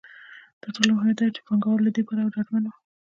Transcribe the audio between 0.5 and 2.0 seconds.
تر ټولو مهمه دا ده چې پانګوال له